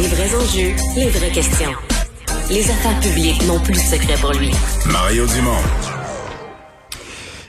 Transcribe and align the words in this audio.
Les 0.00 0.08
vrais 0.08 0.34
enjeux, 0.34 0.74
les 0.96 1.10
vraies 1.10 1.30
questions. 1.30 1.72
Les 2.48 2.70
affaires 2.70 2.98
publiques 3.00 3.46
n'ont 3.46 3.60
plus 3.60 3.74
de 3.74 3.78
secret 3.78 4.14
pour 4.18 4.32
lui. 4.32 4.50
Mario 4.90 5.26
Dumont. 5.26 5.60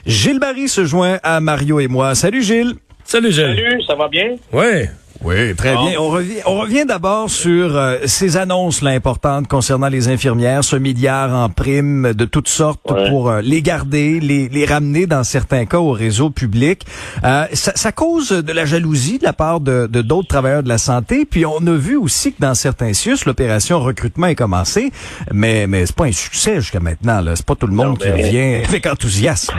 Gilles 0.04 0.38
Barry 0.38 0.68
se 0.68 0.84
joint 0.84 1.18
à 1.22 1.40
Mario 1.40 1.80
et 1.80 1.88
moi. 1.88 2.14
Salut 2.14 2.42
Gilles. 2.42 2.74
Salut 3.04 3.32
Gilles. 3.32 3.56
Salut, 3.56 3.82
ça 3.86 3.94
va 3.94 4.06
bien? 4.08 4.36
Ouais. 4.52 4.90
Oui, 5.24 5.54
très 5.54 5.72
bien. 5.76 5.98
On 6.00 6.08
revient, 6.08 6.40
on 6.46 6.58
revient 6.60 6.84
d'abord 6.86 7.30
sur 7.30 7.76
euh, 7.76 7.98
ces 8.06 8.36
annonces 8.36 8.82
là, 8.82 8.90
importantes 8.90 9.46
concernant 9.48 9.88
les 9.88 10.08
infirmières, 10.08 10.64
ce 10.64 10.76
milliard 10.76 11.32
en 11.34 11.48
primes 11.48 12.12
de 12.12 12.24
toutes 12.24 12.48
sortes 12.48 12.80
Ouais. 12.90 13.08
pour 13.10 13.30
euh, 13.30 13.40
les 13.42 13.62
garder, 13.62 14.18
les, 14.20 14.48
les 14.48 14.64
ramener 14.66 15.06
dans 15.06 15.22
certains 15.24 15.64
cas 15.66 15.78
au 15.78 15.92
réseau 15.92 16.30
public. 16.30 16.84
Euh, 17.24 17.46
ça, 17.52 17.72
ça 17.76 17.92
cause 17.92 18.30
de 18.30 18.52
la 18.52 18.64
jalousie 18.66 19.18
de 19.18 19.24
la 19.24 19.32
part 19.32 19.60
de 19.60 19.86
de 19.86 20.02
d'autres 20.02 20.28
travailleurs 20.28 20.62
de 20.62 20.68
la 20.68 20.78
santé. 20.78 21.24
Puis 21.24 21.46
on 21.46 21.64
a 21.66 21.74
vu 21.76 21.96
aussi 21.96 22.32
que 22.32 22.40
dans 22.40 22.54
certains 22.54 22.92
CIUS, 22.92 23.18
l'opération 23.26 23.78
recrutement 23.80 24.26
est 24.26 24.34
commencée, 24.34 24.90
mais 25.32 25.66
mais 25.66 25.86
c'est 25.86 25.94
pas 25.96 26.06
un 26.06 26.12
succès 26.12 26.56
jusqu'à 26.56 26.80
maintenant. 26.80 27.20
Là, 27.20 27.36
c'est 27.36 27.46
pas 27.46 27.54
tout 27.54 27.66
le 27.68 27.74
monde 27.74 27.86
Non, 27.86 27.94
qui 27.96 28.10
revient 28.10 28.64
avec 28.68 28.86
enthousiasme. 28.86 29.54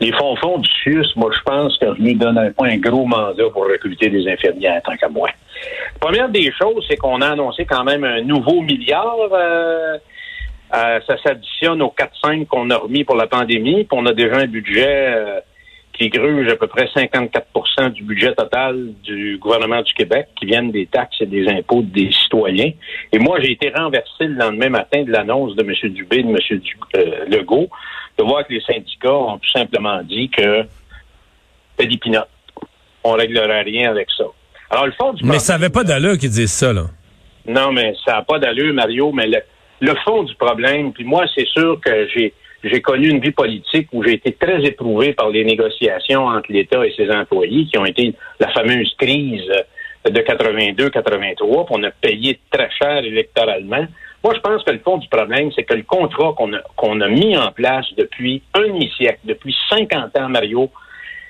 Les 0.00 0.12
fonds 0.12 0.58
du 0.58 0.70
CIUS, 0.82 1.06
moi, 1.16 1.30
je 1.36 1.42
pense 1.42 1.76
que 1.76 1.94
je 1.94 2.02
lui 2.02 2.14
donne 2.14 2.52
pas 2.54 2.66
un 2.66 2.78
gros 2.78 3.04
mandat 3.04 3.50
pour 3.52 3.64
recruter 3.64 4.08
des 4.08 4.26
infirmières, 4.28 4.80
tant 4.82 4.96
qu'à 4.96 5.08
moi. 5.10 5.28
Première 6.00 6.30
des 6.30 6.50
choses, 6.52 6.84
c'est 6.88 6.96
qu'on 6.96 7.20
a 7.20 7.28
annoncé 7.28 7.66
quand 7.66 7.84
même 7.84 8.04
un 8.04 8.22
nouveau 8.22 8.62
milliard. 8.62 9.16
euh, 9.32 9.98
euh, 10.72 11.00
ça 11.06 11.16
s'additionne 11.22 11.82
aux 11.82 11.92
4-5 12.24 12.46
qu'on 12.46 12.70
a 12.70 12.76
remis 12.76 13.04
pour 13.04 13.16
la 13.16 13.26
pandémie. 13.26 13.84
Puis 13.84 13.88
on 13.92 14.06
a 14.06 14.14
déjà 14.14 14.36
un 14.36 14.46
budget 14.46 15.14
euh, 15.16 15.40
qui 16.00 16.08
gruge 16.08 16.48
à 16.48 16.56
peu 16.56 16.66
près 16.66 16.88
54 16.94 17.90
du 17.90 18.02
budget 18.04 18.34
total 18.34 18.94
du 19.02 19.36
gouvernement 19.38 19.82
du 19.82 19.92
Québec, 19.92 20.28
qui 20.38 20.46
viennent 20.46 20.70
des 20.70 20.86
taxes 20.86 21.20
et 21.20 21.26
des 21.26 21.46
impôts 21.48 21.82
des 21.82 22.10
citoyens. 22.10 22.72
Et 23.12 23.18
moi, 23.18 23.38
j'ai 23.40 23.52
été 23.52 23.68
renversé 23.70 24.24
le 24.24 24.34
lendemain 24.34 24.70
matin 24.70 25.02
de 25.02 25.10
l'annonce 25.12 25.54
de 25.56 25.62
M. 25.62 25.92
Dubé 25.92 26.20
et 26.20 26.22
de 26.22 26.28
M. 26.30 26.58
Du- 26.58 26.76
euh, 26.96 27.26
Legault 27.28 27.68
de 28.18 28.24
voir 28.24 28.46
que 28.46 28.54
les 28.54 28.62
syndicats 28.62 29.12
ont 29.12 29.36
tout 29.38 29.50
simplement 29.50 30.02
dit 30.02 30.30
que 30.30 30.62
c'est 31.78 31.86
des 31.86 31.98
pinottes. 31.98 32.28
On 33.04 33.12
réglerait 33.12 33.62
rien 33.62 33.90
avec 33.90 34.08
ça. 34.16 34.24
Alors, 34.70 34.86
le 34.86 34.92
fond 34.92 35.10
du 35.12 35.16
Mais 35.22 35.28
problème- 35.28 35.40
ça 35.40 35.54
avait 35.56 35.68
pas 35.68 35.84
d'allure 35.84 36.16
qu'ils 36.16 36.30
disent 36.30 36.52
ça, 36.52 36.72
là. 36.72 36.84
non, 37.46 37.72
mais 37.72 37.94
ça 38.06 38.12
n'a 38.14 38.22
pas 38.22 38.38
d'allure, 38.38 38.72
Mario, 38.72 39.12
mais 39.12 39.26
le, 39.26 39.38
le 39.82 39.94
fond 40.04 40.22
du 40.22 40.34
problème, 40.36 40.92
puis 40.94 41.04
moi, 41.04 41.24
c'est 41.34 41.46
sûr 41.48 41.78
que 41.84 42.08
j'ai 42.14 42.32
j'ai 42.62 42.82
connu 42.82 43.08
une 43.08 43.20
vie 43.20 43.30
politique 43.30 43.88
où 43.92 44.02
j'ai 44.02 44.14
été 44.14 44.32
très 44.32 44.62
éprouvé 44.64 45.12
par 45.12 45.30
les 45.30 45.44
négociations 45.44 46.26
entre 46.26 46.52
l'État 46.52 46.84
et 46.86 46.92
ses 46.96 47.10
employés, 47.10 47.66
qui 47.66 47.78
ont 47.78 47.86
été 47.86 48.14
la 48.38 48.48
fameuse 48.48 48.94
crise 48.98 49.50
de 50.04 50.20
82-83, 50.20 51.36
puis 51.36 51.46
on 51.70 51.82
a 51.82 51.90
payé 51.90 52.38
très 52.50 52.70
cher 52.70 53.04
électoralement. 53.04 53.86
Moi, 54.22 54.34
je 54.34 54.40
pense 54.40 54.62
que 54.64 54.70
le 54.70 54.80
fond 54.80 54.98
du 54.98 55.08
problème, 55.08 55.50
c'est 55.54 55.62
que 55.62 55.74
le 55.74 55.82
contrat 55.82 56.34
qu'on 56.36 56.52
a, 56.52 56.60
qu'on 56.76 57.00
a 57.00 57.08
mis 57.08 57.36
en 57.36 57.50
place 57.52 57.86
depuis 57.96 58.42
un 58.54 58.68
demi-siècle, 58.68 59.20
depuis 59.24 59.56
50 59.70 60.18
ans, 60.18 60.28
Mario 60.28 60.70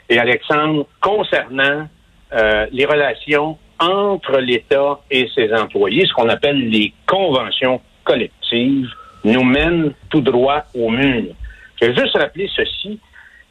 et 0.08 0.18
Alexandre, 0.18 0.86
concernant 1.00 1.86
euh, 2.32 2.66
les 2.72 2.84
relations 2.84 3.58
entre 3.78 4.38
l'État 4.38 5.00
et 5.10 5.28
ses 5.34 5.52
employés, 5.52 6.04
ce 6.06 6.12
qu'on 6.12 6.28
appelle 6.28 6.68
les 6.68 6.92
conventions 7.06 7.80
collectives, 8.04 8.90
nous 9.24 9.44
mène 9.44 9.92
tout 10.08 10.20
droit 10.20 10.64
au 10.74 10.90
mur. 10.90 11.34
Je 11.80 11.86
vais 11.86 11.94
juste 11.94 12.16
rappeler 12.16 12.48
ceci. 12.54 12.98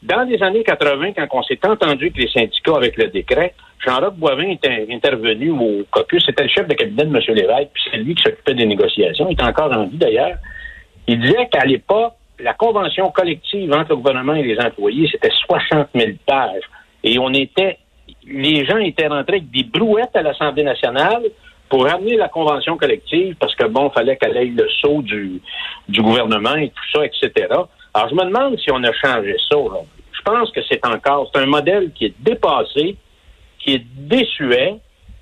Dans 0.01 0.23
les 0.23 0.41
années 0.41 0.63
80, 0.63 1.13
quand 1.13 1.27
on 1.31 1.43
s'est 1.43 1.59
entendu 1.65 2.05
avec 2.05 2.17
les 2.17 2.29
syndicats 2.29 2.75
avec 2.77 2.97
le 2.97 3.07
décret, 3.07 3.53
Jean-Roch 3.85 4.15
Boivin 4.15 4.49
était 4.49 4.87
intervenu 4.89 5.51
au 5.51 5.85
caucus. 5.91 6.23
C'était 6.25 6.43
le 6.43 6.49
chef 6.49 6.67
de 6.67 6.73
cabinet 6.73 7.05
de 7.05 7.15
M. 7.15 7.35
Lévesque, 7.35 7.69
puis 7.73 7.83
c'est 7.91 7.97
lui 7.97 8.15
qui 8.15 8.23
s'occupait 8.23 8.53
des 8.53 8.65
négociations. 8.65 9.27
Il 9.29 9.39
est 9.39 9.43
encore 9.43 9.71
en 9.71 9.85
vie 9.87 9.97
d'ailleurs. 9.97 10.37
Il 11.07 11.19
disait 11.19 11.47
qu'à 11.51 11.65
l'époque, 11.65 12.13
la 12.39 12.53
convention 12.53 13.09
collective 13.11 13.73
entre 13.73 13.89
le 13.89 13.95
gouvernement 13.97 14.35
et 14.35 14.43
les 14.43 14.59
employés, 14.59 15.09
c'était 15.11 15.31
60 15.47 15.89
000 15.93 16.11
pages. 16.25 16.63
Et 17.03 17.17
on 17.19 17.33
était, 17.33 17.77
les 18.25 18.65
gens 18.65 18.77
étaient 18.77 19.07
rentrés 19.07 19.37
avec 19.37 19.51
des 19.51 19.63
brouettes 19.63 20.15
à 20.15 20.21
l'Assemblée 20.21 20.63
nationale 20.63 21.23
pour 21.69 21.85
ramener 21.85 22.17
la 22.17 22.27
convention 22.27 22.77
collective 22.77 23.35
parce 23.39 23.55
que 23.55 23.65
bon, 23.65 23.89
fallait 23.91 24.17
qu'elle 24.17 24.37
aille 24.37 24.49
le 24.49 24.67
saut 24.81 25.01
du, 25.01 25.41
du 25.87 26.01
gouvernement 26.01 26.55
et 26.55 26.69
tout 26.69 26.99
ça, 26.99 27.05
etc. 27.05 27.47
Alors, 27.93 28.09
je 28.09 28.15
me 28.15 28.25
demande 28.25 28.57
si 28.59 28.71
on 28.71 28.83
a 28.83 28.93
changé 28.93 29.35
ça 29.49 29.57
aujourd'hui. 29.57 29.89
Je 30.11 30.21
pense 30.23 30.51
que 30.51 30.61
c'est 30.69 30.85
encore, 30.85 31.29
c'est 31.33 31.41
un 31.41 31.45
modèle 31.45 31.91
qui 31.93 32.05
est 32.05 32.13
dépassé, 32.19 32.97
qui 33.59 33.75
est 33.75 33.85
désuet, 33.95 34.75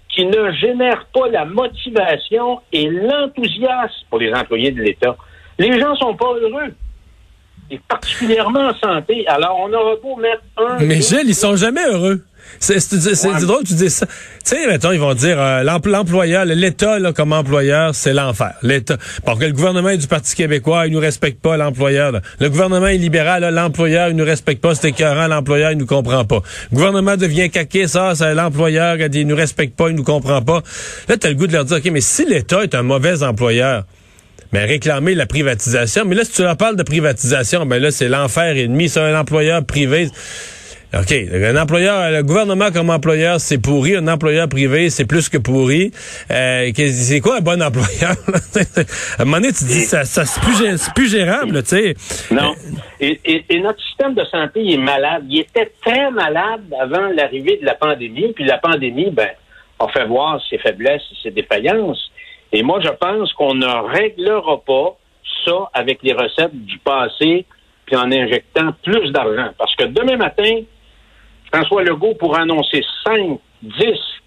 qui 0.09 0.25
ne 0.25 0.51
génère 0.53 1.05
pas 1.13 1.27
la 1.29 1.45
motivation 1.45 2.61
et 2.71 2.89
l'enthousiasme 2.89 4.05
pour 4.09 4.19
les 4.19 4.33
employés 4.33 4.71
de 4.71 4.81
l'État. 4.81 5.15
Les 5.59 5.79
gens 5.79 5.95
sont 5.95 6.15
pas 6.15 6.33
heureux. 6.33 6.73
Et 7.69 7.79
particulièrement 7.87 8.69
en 8.69 8.75
santé. 8.75 9.27
Alors, 9.27 9.59
on 9.59 9.73
aura 9.73 9.95
beau 9.97 10.15
mettre 10.15 10.43
un... 10.57 10.79
Mais 10.79 11.01
Gilles, 11.01 11.27
ils 11.27 11.35
sont 11.35 11.55
jamais 11.57 11.85
heureux. 11.85 12.21
C'est 12.59 12.79
c'est- 12.79 12.99
c'est- 12.99 13.15
c'est 13.15 13.27
Ouais. 13.29 13.41
drôle 13.41 13.63
que 13.63 13.67
tu 13.67 13.73
dis 13.75 13.89
ça. 13.89 14.05
Tu 14.05 14.11
sais, 14.55 14.67
mettons, 14.67 14.91
ils 14.91 14.99
vont 14.99 15.13
dire 15.13 15.37
euh, 15.39 15.63
l'empl- 15.63 15.89
l'employeur, 15.89 16.45
l'État 16.45 16.97
comme 17.15 17.33
employeur, 17.33 17.93
c'est 17.93 18.13
l'enfer. 18.13 18.53
L'État. 18.63 18.97
Parce 19.25 19.39
que 19.39 19.45
le 19.45 19.51
gouvernement 19.51 19.89
est 19.89 19.97
du 19.97 20.07
Parti 20.07 20.35
québécois, 20.35 20.87
il 20.87 20.93
nous 20.93 20.99
respecte 20.99 21.41
pas, 21.41 21.57
l'employeur. 21.57 22.13
Le 22.39 22.49
gouvernement 22.49 22.87
est 22.87 22.97
libéral, 22.97 23.43
l'employeur, 23.53 24.09
il 24.09 24.15
nous 24.15 24.25
respecte 24.25 24.61
pas, 24.61 24.73
c'est 24.75 24.89
écœurant, 24.89 25.27
l'employeur, 25.27 25.71
il 25.71 25.77
nous 25.77 25.85
comprend 25.85 26.25
pas. 26.25 26.41
Le 26.71 26.75
gouvernement 26.75 27.17
devient 27.17 27.49
caqué, 27.49 27.87
ça, 27.87 28.13
c'est 28.15 28.33
l'employeur, 28.33 28.97
il 28.99 29.09
dit, 29.09 29.21
il 29.21 29.27
nous 29.27 29.35
respecte 29.35 29.75
pas, 29.75 29.89
il 29.89 29.95
nous 29.95 30.03
comprend 30.03 30.41
pas. 30.41 30.61
Là, 31.09 31.17
t'as 31.17 31.29
le 31.29 31.35
goût 31.35 31.47
de 31.47 31.53
leur 31.53 31.65
dire, 31.65 31.77
OK, 31.77 31.89
mais 31.91 32.01
si 32.01 32.25
l'État 32.25 32.63
est 32.63 32.73
un 32.75 32.83
mauvais 32.83 33.23
employeur, 33.23 33.83
mais 34.53 34.63
réclamer 34.63 35.13
la 35.13 35.25
privatisation. 35.25 36.05
Mais 36.05 36.15
là, 36.15 36.23
si 36.23 36.31
tu 36.31 36.41
leur 36.41 36.55
parles 36.55 36.77
de 36.77 36.83
privatisation, 36.83 37.65
ben 37.65 37.81
là, 37.81 37.91
c'est 37.91 38.07
l'enfer 38.07 38.55
ennemi. 38.55 38.87
C'est 38.87 39.01
un 39.01 39.19
employeur 39.19 39.65
privé. 39.65 40.09
OK, 40.93 41.11
un 41.11 41.61
employeur, 41.61 42.11
le 42.11 42.23
gouvernement 42.23 42.71
comme 42.71 42.89
employeur, 42.89 43.41
c'est 43.41 43.61
pourri. 43.61 43.97
Un 43.97 44.07
employeur 44.07 44.47
privé, 44.47 44.89
c'est 44.89 45.05
plus 45.05 45.27
que 45.27 45.37
pourri. 45.37 45.91
Euh, 46.31 46.71
c'est 46.73 47.19
quoi 47.19 47.37
un 47.37 47.41
bon 47.41 47.61
employeur? 47.61 48.15
à 49.17 49.21
un 49.21 49.25
moment 49.25 49.37
donné, 49.37 49.51
tu 49.51 49.65
dis, 49.65 49.81
ça, 49.81 50.05
c'est 50.05 50.93
plus, 50.93 51.11
gérable, 51.11 51.61
tu 51.63 51.69
sais. 51.69 51.93
Non. 52.31 52.55
Et, 53.01 53.43
notre 53.59 53.83
système 53.83 54.13
de 54.13 54.23
santé 54.25 54.61
il 54.61 54.75
est 54.75 54.77
malade. 54.77 55.25
Il 55.29 55.41
était 55.41 55.69
très 55.85 56.09
malade 56.09 56.63
avant 56.79 57.09
l'arrivée 57.13 57.57
de 57.57 57.65
la 57.65 57.75
pandémie. 57.75 58.31
Puis 58.33 58.45
la 58.45 58.57
pandémie, 58.57 59.11
ben, 59.11 59.29
a 59.79 59.87
fait 59.89 60.05
voir 60.05 60.41
ses 60.49 60.57
faiblesses 60.57 61.03
et 61.11 61.15
ses 61.21 61.31
défaillances. 61.31 62.11
Et 62.53 62.63
moi, 62.63 62.79
je 62.81 62.89
pense 62.89 63.33
qu'on 63.33 63.55
ne 63.55 63.91
réglera 63.91 64.61
pas 64.65 64.97
ça 65.45 65.69
avec 65.73 66.01
les 66.01 66.13
recettes 66.13 66.55
du 66.55 66.77
passé 66.79 67.45
puis 67.85 67.95
en 67.95 68.11
injectant 68.11 68.73
plus 68.83 69.11
d'argent. 69.11 69.49
Parce 69.57 69.75
que 69.75 69.85
demain 69.85 70.17
matin, 70.17 70.61
François 71.57 71.83
Legault 71.83 72.13
pourra 72.19 72.41
annoncer 72.41 72.83
5, 73.05 73.39
10, 73.63 73.71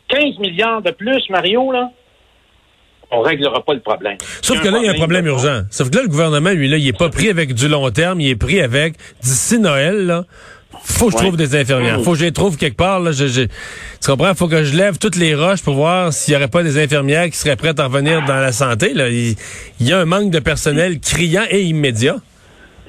15 0.08 0.38
milliards 0.40 0.82
de 0.82 0.90
plus, 0.90 1.22
Mario, 1.30 1.70
là. 1.72 1.90
On 3.12 3.22
réglera 3.22 3.64
pas 3.64 3.74
le 3.74 3.80
problème. 3.80 4.16
Sauf 4.40 4.60
que 4.62 4.68
là, 4.68 4.78
il 4.80 4.84
y 4.84 4.88
a 4.88 4.92
un 4.92 4.94
problème 4.94 5.26
urgent. 5.26 5.62
Sauf 5.70 5.90
que 5.90 5.96
là, 5.96 6.02
le 6.02 6.08
gouvernement, 6.08 6.50
lui, 6.50 6.68
là, 6.68 6.76
il 6.76 6.86
est 6.86 6.96
pas 6.96 7.08
pris 7.08 7.28
avec 7.28 7.54
du 7.54 7.66
long 7.68 7.90
terme, 7.90 8.20
il 8.20 8.28
est 8.30 8.36
pris 8.36 8.60
avec 8.60 8.94
d'ici 9.22 9.58
Noël, 9.58 10.06
là. 10.06 10.24
Faut 10.84 11.06
que 11.06 11.12
je 11.12 11.16
Ouais. 11.16 11.22
trouve 11.24 11.36
des 11.36 11.56
infirmières. 11.56 12.00
Faut 12.02 12.12
que 12.12 12.18
je 12.18 12.24
les 12.24 12.32
trouve 12.32 12.56
quelque 12.56 12.76
part, 12.76 13.00
là. 13.00 13.10
Je, 13.10 13.26
je- 13.26 13.42
tu 13.42 14.06
comprends? 14.06 14.32
Faut 14.34 14.46
que 14.46 14.62
je 14.62 14.76
lève 14.76 14.98
toutes 14.98 15.16
les 15.16 15.34
roches 15.34 15.62
pour 15.62 15.74
voir 15.74 16.12
s'il 16.12 16.34
y 16.34 16.36
aurait 16.36 16.46
pas 16.48 16.62
des 16.62 16.80
infirmières 16.82 17.26
qui 17.28 17.36
seraient 17.36 17.56
prêtes 17.56 17.80
à 17.80 17.86
revenir 17.86 18.24
dans 18.26 18.36
la 18.36 18.52
santé, 18.52 18.94
là. 18.94 19.08
Il, 19.08 19.34
il 19.80 19.88
y 19.88 19.92
a 19.92 19.98
un 19.98 20.04
manque 20.04 20.30
de 20.30 20.38
personnel 20.38 21.00
criant 21.00 21.44
et 21.50 21.62
immédiat. 21.62 22.16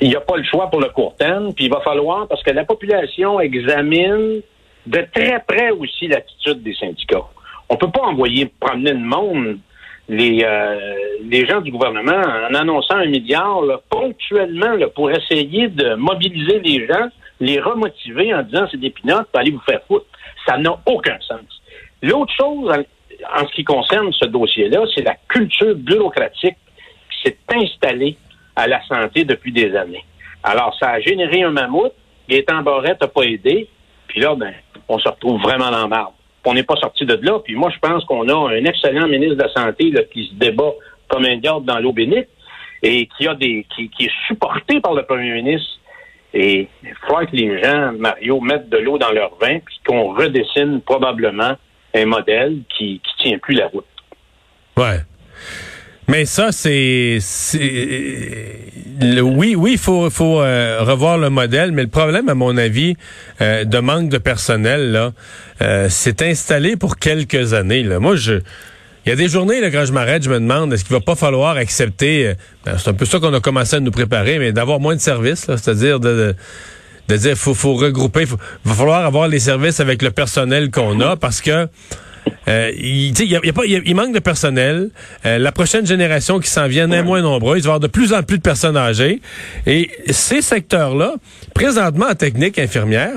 Il 0.01 0.09
n'y 0.09 0.15
a 0.15 0.21
pas 0.21 0.35
le 0.35 0.43
choix 0.43 0.69
pour 0.69 0.81
le 0.81 0.89
court 0.89 1.15
terme, 1.15 1.53
puis 1.53 1.65
il 1.65 1.71
va 1.71 1.79
falloir, 1.81 2.27
parce 2.27 2.41
que 2.43 2.51
la 2.51 2.65
population 2.65 3.39
examine 3.39 4.41
de 4.87 5.05
très 5.13 5.43
près 5.47 5.69
aussi 5.69 6.07
l'attitude 6.07 6.63
des 6.63 6.73
syndicats. 6.73 7.25
On 7.69 7.77
peut 7.77 7.91
pas 7.91 8.01
envoyer 8.01 8.51
promener 8.59 8.93
le 8.93 8.99
monde 8.99 9.59
les, 10.09 10.43
euh, 10.43 10.95
les 11.23 11.45
gens 11.45 11.61
du 11.61 11.71
gouvernement 11.71 12.11
en 12.11 12.53
annonçant 12.53 12.95
un 12.95 13.05
milliard 13.05 13.61
là, 13.61 13.79
ponctuellement 13.89 14.73
là, 14.73 14.87
pour 14.89 15.11
essayer 15.11 15.67
de 15.69 15.93
mobiliser 15.93 16.59
les 16.59 16.87
gens, 16.87 17.07
les 17.39 17.59
remotiver 17.59 18.33
en 18.33 18.41
disant 18.41 18.67
c'est 18.71 18.79
des 18.79 18.89
pinottes, 18.89 19.29
allez 19.33 19.51
vous 19.51 19.61
faire 19.61 19.81
foutre. 19.87 20.05
Ça 20.45 20.57
n'a 20.57 20.77
aucun 20.85 21.17
sens. 21.21 21.61
L'autre 22.01 22.33
chose, 22.37 22.73
en 23.35 23.47
ce 23.47 23.53
qui 23.53 23.63
concerne 23.63 24.11
ce 24.11 24.25
dossier-là, 24.25 24.83
c'est 24.95 25.03
la 25.03 25.15
culture 25.29 25.75
bureaucratique 25.75 26.57
qui 27.11 27.29
s'est 27.29 27.37
installée 27.55 28.17
à 28.55 28.67
la 28.67 28.81
santé 28.85 29.23
depuis 29.23 29.51
des 29.51 29.75
années. 29.75 30.03
Alors, 30.43 30.75
ça 30.79 30.91
a 30.91 30.99
généré 30.99 31.43
un 31.43 31.51
mammouth. 31.51 31.93
Gaétan 32.27 32.61
Barrette 32.61 33.01
n'a 33.01 33.07
pas 33.07 33.23
aidé. 33.23 33.67
Puis 34.07 34.19
là, 34.19 34.35
ben, 34.35 34.53
on 34.87 34.99
se 34.99 35.07
retrouve 35.07 35.41
vraiment 35.41 35.71
dans 35.71 35.87
marbre. 35.87 36.13
On 36.45 36.53
n'est 36.53 36.63
pas 36.63 36.75
sorti 36.75 37.05
de 37.05 37.19
là. 37.21 37.39
Puis 37.39 37.55
moi, 37.55 37.71
je 37.73 37.79
pense 37.79 38.03
qu'on 38.05 38.27
a 38.27 38.51
un 38.51 38.65
excellent 38.65 39.07
ministre 39.07 39.35
de 39.35 39.43
la 39.43 39.53
Santé 39.53 39.93
qui 40.11 40.27
se 40.27 40.33
débat 40.35 40.71
comme 41.07 41.25
un 41.25 41.37
diable 41.37 41.65
dans 41.65 41.79
l'eau 41.79 41.93
bénite 41.93 42.29
et 42.81 43.07
qui 43.17 43.27
a 43.27 43.35
des 43.35 43.65
qui, 43.75 43.89
est 43.99 44.11
supporté 44.27 44.81
par 44.81 44.93
le 44.93 45.03
premier 45.03 45.33
ministre. 45.33 45.69
Et 46.33 46.67
il 46.83 46.93
faudra 47.01 47.25
que 47.25 47.35
les 47.35 47.61
gens, 47.61 47.91
Mario, 47.97 48.39
mettent 48.39 48.69
de 48.69 48.77
l'eau 48.77 48.97
dans 48.97 49.11
leur 49.11 49.35
vin 49.35 49.59
puis 49.59 49.79
qu'on 49.85 50.13
redessine 50.13 50.81
probablement 50.81 51.53
un 51.93 52.05
modèle 52.05 52.61
qui 52.75 53.01
qui 53.03 53.23
tient 53.23 53.37
plus 53.37 53.55
la 53.55 53.67
route. 53.67 53.85
Ouais. 54.77 55.01
Mais 56.11 56.25
ça, 56.25 56.51
c'est, 56.51 57.19
oui, 59.21 59.55
oui, 59.55 59.71
il 59.71 59.77
faut, 59.77 60.09
faut 60.09 60.41
euh, 60.41 60.79
revoir 60.81 61.17
le 61.17 61.29
modèle. 61.29 61.71
Mais 61.71 61.83
le 61.83 61.87
problème, 61.87 62.27
à 62.27 62.35
mon 62.35 62.57
avis, 62.57 62.97
euh, 63.39 63.63
de 63.63 63.79
manque 63.79 64.09
de 64.09 64.17
personnel 64.17 64.91
là, 64.91 65.13
euh, 65.61 65.87
c'est 65.89 66.21
installé 66.21 66.75
pour 66.75 66.97
quelques 66.97 67.53
années. 67.53 67.83
Là. 67.83 67.99
Moi, 67.99 68.17
je, 68.17 68.33
il 69.05 69.09
y 69.09 69.11
a 69.13 69.15
des 69.15 69.29
journées 69.29 69.61
là, 69.61 69.71
quand 69.71 69.85
je 69.85 69.93
m'arrête, 69.93 70.21
je 70.21 70.29
me 70.29 70.41
demande 70.41 70.73
est-ce 70.73 70.83
qu'il 70.83 70.93
va 70.93 70.99
pas 70.99 71.15
falloir 71.15 71.55
accepter. 71.55 72.33
Ben, 72.65 72.73
c'est 72.77 72.89
un 72.89 72.93
peu 72.93 73.05
ça 73.05 73.19
qu'on 73.19 73.33
a 73.33 73.39
commencé 73.39 73.77
à 73.77 73.79
nous 73.79 73.91
préparer, 73.91 74.37
mais 74.37 74.51
d'avoir 74.51 74.81
moins 74.81 74.97
de 74.97 75.01
services, 75.01 75.45
c'est-à-dire 75.47 76.01
de, 76.01 76.35
de, 77.07 77.15
dire 77.15 77.37
faut, 77.37 77.53
faut 77.53 77.75
regrouper, 77.75 78.23
il 78.23 78.69
va 78.69 78.75
falloir 78.75 79.05
avoir 79.05 79.29
les 79.29 79.39
services 79.39 79.79
avec 79.79 80.01
le 80.01 80.11
personnel 80.11 80.71
qu'on 80.71 80.99
a 80.99 81.15
parce 81.15 81.39
que 81.39 81.69
euh, 82.47 82.71
il, 82.77 83.19
y 83.23 83.35
a, 83.35 83.53
pas, 83.53 83.65
il, 83.65 83.95
manque 83.95 84.13
de 84.13 84.19
personnel. 84.19 84.89
Euh, 85.25 85.37
la 85.37 85.51
prochaine 85.51 85.85
génération 85.85 86.39
qui 86.39 86.49
s'en 86.49 86.67
vient 86.67 86.89
est 86.91 87.03
moins 87.03 87.21
nombreuse. 87.21 87.59
Il 87.59 87.63
va 87.63 87.67
y 87.67 87.69
avoir 87.69 87.79
de 87.79 87.87
plus 87.87 88.13
en 88.13 88.23
plus 88.23 88.37
de 88.37 88.43
personnes 88.43 88.77
âgées. 88.77 89.21
Et 89.67 89.89
ces 90.09 90.41
secteurs-là, 90.41 91.15
présentement 91.53 92.07
en 92.09 92.15
technique 92.15 92.59
infirmière, 92.59 93.13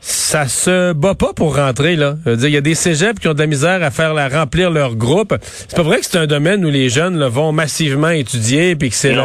ça 0.00 0.46
se 0.46 0.92
bat 0.92 1.14
pas 1.14 1.32
pour 1.32 1.56
rentrer 1.56 1.96
là. 1.96 2.16
il 2.26 2.48
y 2.48 2.56
a 2.56 2.60
des 2.60 2.76
cégeps 2.76 3.18
qui 3.18 3.26
ont 3.26 3.34
de 3.34 3.40
la 3.40 3.48
misère 3.48 3.82
à 3.82 3.90
faire 3.90 4.14
la 4.14 4.28
remplir 4.28 4.70
leur 4.70 4.94
groupe. 4.94 5.36
C'est 5.42 5.74
pas 5.74 5.82
vrai 5.82 5.98
que 5.98 6.06
c'est 6.06 6.18
un 6.18 6.28
domaine 6.28 6.64
où 6.64 6.70
les 6.70 6.88
jeunes 6.88 7.24
vont 7.24 7.50
massivement 7.50 8.10
étudier 8.10 8.76
puis 8.76 8.90
que 8.90 8.94
c'est 8.94 9.16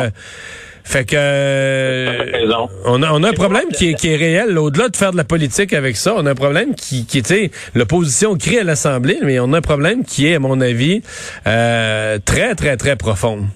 fait 0.83 1.05
que 1.05 1.15
euh, 1.17 2.53
on 2.85 3.01
a, 3.03 3.11
on 3.11 3.23
a 3.23 3.29
un 3.29 3.33
problème 3.33 3.69
qui 3.69 3.91
est, 3.91 3.93
qui 3.93 4.11
est 4.11 4.15
réel. 4.15 4.57
Au-delà 4.57 4.89
de 4.89 4.95
faire 4.95 5.11
de 5.11 5.17
la 5.17 5.23
politique 5.23 5.73
avec 5.73 5.95
ça, 5.95 6.13
on 6.15 6.25
a 6.25 6.31
un 6.31 6.35
problème 6.35 6.75
qui, 6.75 7.05
qui 7.05 7.17
était 7.17 7.51
l'opposition 7.75 8.35
crie 8.35 8.59
à 8.59 8.63
l'Assemblée, 8.63 9.19
mais 9.21 9.39
on 9.39 9.53
a 9.53 9.57
un 9.57 9.61
problème 9.61 10.03
qui 10.03 10.27
est, 10.27 10.35
à 10.35 10.39
mon 10.39 10.59
avis, 10.61 11.01
euh, 11.47 12.17
très, 12.23 12.55
très, 12.55 12.77
très 12.77 12.95
profond. 12.95 13.47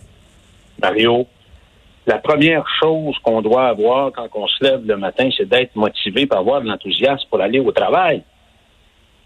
Mario, 0.82 1.28
la 2.08 2.18
première 2.20 2.66
chose 2.80 3.16
qu'on 3.24 3.42
doit 3.42 3.68
avoir 3.68 4.12
quand 4.12 4.28
on 4.36 4.48
se 4.48 4.64
lève 4.64 4.82
le 4.86 4.98
matin, 4.98 5.30
c'est 5.36 5.48
d'être 5.48 5.76
motivé 5.76 6.28
par 6.28 6.40
avoir 6.40 6.62
de 6.62 6.68
l'enthousiasme 6.68 7.28
pour 7.30 7.42
aller 7.42 7.60
au 7.60 7.72
travail. 7.72 8.24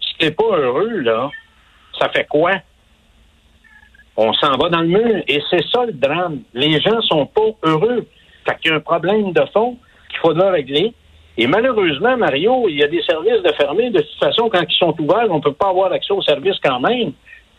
Si 0.00 0.16
t'es 0.18 0.30
pas 0.30 0.56
heureux, 0.56 1.00
là, 1.00 1.30
ça 1.98 2.08
fait 2.08 2.26
quoi? 2.26 2.52
On 4.20 4.34
s'en 4.34 4.56
va 4.58 4.68
dans 4.68 4.82
le 4.82 4.88
mur. 4.88 5.22
Et 5.26 5.40
c'est 5.48 5.64
ça 5.72 5.86
le 5.86 5.92
drame. 5.92 6.40
Les 6.52 6.78
gens 6.80 7.00
sont 7.02 7.26
pas 7.26 7.50
heureux. 7.64 8.06
Fait 8.46 8.56
qu'il 8.60 8.70
y 8.70 8.74
a 8.74 8.76
un 8.76 8.80
problème 8.80 9.32
de 9.32 9.42
fond 9.52 9.76
qu'il 10.10 10.18
faudra 10.18 10.50
régler. 10.50 10.92
Et 11.38 11.46
malheureusement, 11.46 12.18
Mario, 12.18 12.68
il 12.68 12.76
y 12.76 12.82
a 12.82 12.88
des 12.88 13.02
services 13.02 13.42
de 13.42 13.52
fermés. 13.52 13.90
De 13.90 14.00
toute 14.00 14.18
façon, 14.18 14.50
quand 14.50 14.60
ils 14.60 14.76
sont 14.76 14.94
ouverts, 15.00 15.26
on 15.30 15.36
ne 15.36 15.40
peut 15.40 15.54
pas 15.54 15.70
avoir 15.70 15.90
accès 15.92 16.12
aux 16.12 16.22
services 16.22 16.58
quand 16.62 16.80
même. 16.80 17.12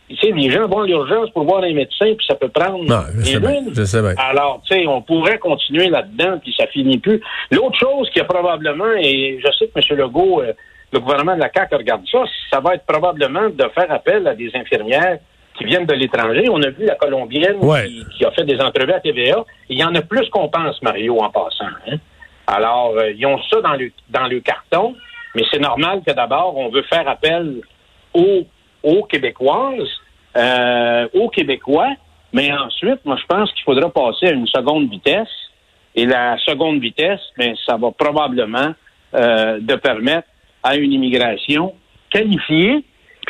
Tu 0.08 0.16
sais, 0.16 0.30
les 0.30 0.50
gens 0.50 0.68
vont 0.68 0.82
à 0.82 0.86
l'urgence 0.86 1.30
pour 1.30 1.44
voir 1.44 1.64
un 1.64 1.72
médecin, 1.72 2.14
puis 2.14 2.24
ça 2.28 2.34
peut 2.34 2.48
prendre 2.48 2.84
non, 2.84 3.02
je 3.18 3.24
sais 3.24 3.40
Alors, 4.18 4.60
tu 4.66 4.74
sais, 4.74 4.86
on 4.86 5.00
pourrait 5.00 5.38
continuer 5.38 5.88
là-dedans, 5.88 6.38
puis 6.42 6.54
ça 6.56 6.66
finit 6.66 6.98
plus. 6.98 7.20
L'autre 7.50 7.78
chose 7.78 8.10
qui 8.10 8.20
a 8.20 8.24
probablement, 8.24 8.92
et 9.00 9.40
je 9.42 9.50
sais 9.58 9.68
que 9.68 9.80
M. 9.80 9.98
Legault, 9.98 10.42
euh, 10.42 10.52
le 10.92 11.00
gouvernement 11.00 11.34
de 11.34 11.40
la 11.40 11.50
CAQ 11.52 11.76
regarde 11.76 12.02
ça, 12.10 12.24
ça 12.52 12.60
va 12.60 12.74
être 12.74 12.84
probablement 12.84 13.48
de 13.48 13.64
faire 13.74 13.90
appel 13.90 14.26
à 14.26 14.34
des 14.34 14.50
infirmières 14.54 15.18
qui 15.62 15.68
viennent 15.68 15.86
de 15.86 15.94
l'étranger. 15.94 16.44
On 16.50 16.62
a 16.62 16.70
vu 16.70 16.84
la 16.84 16.96
Colombienne 16.96 17.58
qui, 18.16 18.24
a 18.24 18.30
fait 18.32 18.44
des 18.44 18.60
entrevues 18.60 18.92
à 18.92 19.00
TVA. 19.00 19.44
Il 19.68 19.78
y 19.78 19.84
en 19.84 19.94
a 19.94 20.02
plus 20.02 20.28
qu'on 20.30 20.48
pense, 20.48 20.80
Mario, 20.82 21.20
en 21.20 21.30
passant. 21.30 21.66
Hein. 21.88 21.96
Alors, 22.46 22.94
euh, 22.96 23.12
ils 23.12 23.24
ont 23.26 23.40
ça 23.50 23.60
dans 23.60 23.74
le, 23.74 23.92
dans 24.10 24.26
le 24.26 24.40
carton, 24.40 24.94
mais 25.34 25.42
c'est 25.50 25.60
normal 25.60 26.02
que 26.06 26.12
d'abord, 26.12 26.56
on 26.56 26.68
veut 26.70 26.82
faire 26.82 27.08
appel 27.08 27.60
aux, 28.12 28.44
aux 28.82 29.04
Québécoises, 29.04 29.88
euh, 30.36 31.08
aux 31.14 31.28
Québécois, 31.28 31.90
mais 32.32 32.52
ensuite, 32.52 33.04
moi, 33.04 33.16
je 33.20 33.26
pense 33.26 33.52
qu'il 33.52 33.62
faudra 33.62 33.90
passer 33.90 34.28
à 34.28 34.32
une 34.32 34.46
seconde 34.46 34.90
vitesse. 34.90 35.28
Et 35.94 36.06
la 36.06 36.38
seconde 36.38 36.80
vitesse, 36.80 37.20
mais 37.36 37.54
ça 37.66 37.76
va 37.76 37.90
probablement 37.90 38.72
euh, 39.14 39.58
de 39.60 39.74
permettre 39.74 40.26
à 40.62 40.76
une 40.76 40.90
immigration 40.90 41.74
qualifiée 42.10 42.82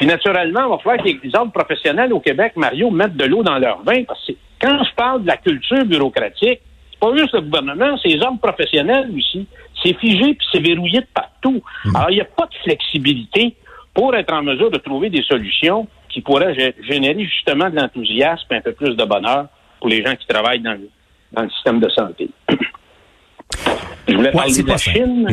puis 0.02 0.08
naturellement, 0.08 0.62
il 0.66 0.70
va 0.70 0.78
falloir 0.78 0.96
que 0.96 1.10
les 1.24 1.36
hommes 1.36 1.52
professionnels 1.52 2.12
au 2.12 2.18
Québec, 2.18 2.54
Mario, 2.56 2.90
mettent 2.90 3.16
de 3.16 3.24
l'eau 3.24 3.44
dans 3.44 3.56
leur 3.58 3.84
vin. 3.84 4.02
Parce 4.02 4.26
que 4.26 4.32
quand 4.60 4.82
je 4.82 4.92
parle 4.96 5.22
de 5.22 5.28
la 5.28 5.36
culture 5.36 5.84
bureaucratique, 5.84 6.60
c'est 6.90 6.98
pas 6.98 7.16
juste 7.16 7.32
le 7.34 7.42
gouvernement, 7.42 7.96
c'est 8.02 8.08
les 8.08 8.20
hommes 8.20 8.40
professionnels 8.40 9.12
aussi. 9.16 9.46
C'est 9.80 9.96
figé 10.00 10.34
puis 10.34 10.44
c'est 10.50 10.58
verrouillé 10.58 11.02
de 11.02 11.06
partout. 11.14 11.62
Hmm. 11.84 11.94
Alors, 11.94 12.10
il 12.10 12.14
n'y 12.14 12.20
a 12.20 12.24
pas 12.24 12.46
de 12.46 12.54
flexibilité 12.64 13.54
pour 13.94 14.12
être 14.16 14.34
en 14.34 14.42
mesure 14.42 14.72
de 14.72 14.78
trouver 14.78 15.08
des 15.08 15.22
solutions 15.22 15.86
qui 16.08 16.20
pourraient 16.20 16.74
générer 16.80 17.24
justement 17.24 17.70
de 17.70 17.76
l'enthousiasme 17.76 18.46
et 18.50 18.56
un 18.56 18.60
peu 18.60 18.72
plus 18.72 18.96
de 18.96 19.04
bonheur 19.04 19.46
pour 19.78 19.88
les 19.88 20.04
gens 20.04 20.16
qui 20.16 20.26
travaillent 20.26 20.62
dans 20.62 20.76
le 21.42 21.50
système 21.50 21.78
de 21.78 21.88
santé. 21.90 22.28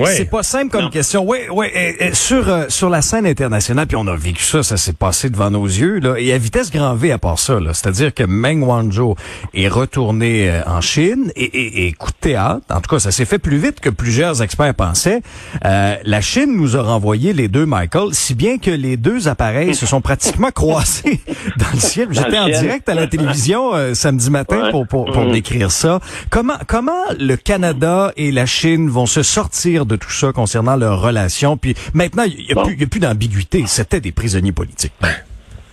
C'est 0.05 0.29
pas 0.29 0.43
simple 0.43 0.69
comme 0.69 0.89
question. 0.89 1.23
Oui, 1.27 1.39
oui. 1.51 1.67
sur 2.13 2.49
euh, 2.49 2.65
sur 2.69 2.89
la 2.89 3.01
scène 3.01 3.25
internationale, 3.25 3.87
puis 3.87 3.95
on 3.95 4.07
a 4.07 4.15
vécu 4.15 4.43
ça, 4.43 4.63
ça 4.63 4.77
s'est 4.77 4.93
passé 4.93 5.29
devant 5.29 5.51
nos 5.51 5.65
yeux. 5.65 5.99
Là, 5.99 6.15
et 6.17 6.33
à 6.33 6.37
vitesse 6.37 6.71
grand 6.71 6.95
V 6.95 7.11
à 7.11 7.17
part 7.17 7.39
ça, 7.39 7.59
c'est-à-dire 7.73 8.13
que 8.13 8.23
Meng 8.23 8.63
Wanzhou 8.63 9.15
est 9.53 9.67
retourné 9.67 10.49
euh, 10.49 10.61
en 10.65 10.81
Chine 10.81 11.31
et, 11.35 11.87
et, 11.87 11.93
coup 11.93 12.11
de 12.11 12.17
théâtre. 12.19 12.61
En 12.69 12.81
tout 12.81 12.89
cas, 12.89 12.99
ça 12.99 13.11
s'est 13.11 13.25
fait 13.25 13.39
plus 13.39 13.57
vite 13.57 13.79
que 13.79 13.89
plusieurs 13.89 14.41
experts 14.41 14.75
pensaient. 14.75 15.21
Euh, 15.65 15.95
la 16.03 16.21
Chine 16.21 16.55
nous 16.55 16.77
a 16.77 16.81
renvoyé 16.81 17.33
les 17.33 17.47
deux 17.47 17.65
Michael, 17.65 18.13
si 18.13 18.35
bien 18.35 18.57
que 18.57 18.71
les 18.71 18.97
deux 18.97 19.27
appareils 19.27 19.75
se 19.75 19.85
sont 19.85 20.01
pratiquement 20.01 20.51
croisés 20.53 21.19
dans 21.57 21.65
le 21.73 21.79
ciel. 21.79 22.07
J'étais 22.11 22.39
en 22.39 22.47
direct 22.47 22.87
à 22.89 22.93
la 22.93 23.07
télévision 23.07 23.71
samedi 23.93 24.29
matin 24.29 24.69
pour 24.71 24.87
pour, 24.87 25.05
pour 25.05 25.25
mm. 25.25 25.31
décrire 25.31 25.71
ça. 25.71 25.99
Comment 26.29 26.57
comment 26.67 27.03
le 27.19 27.35
Canada 27.35 28.11
et 28.17 28.31
la 28.31 28.45
Chine 28.45 28.78
vont 28.87 29.07
se 29.07 29.23
sortir 29.23 29.85
de 29.85 29.95
tout 29.95 30.11
ça 30.11 30.31
concernant 30.31 30.75
leurs 30.75 31.01
relations. 31.01 31.57
Puis 31.57 31.73
maintenant, 31.93 32.23
il 32.23 32.45
n'y 32.45 32.51
a, 32.51 32.63
plus, 32.63 32.87
plus 32.87 32.99
d'ambiguïté. 32.99 33.63
C'était 33.65 33.99
des 33.99 34.11
prisonniers 34.11 34.51
politiques. 34.51 34.93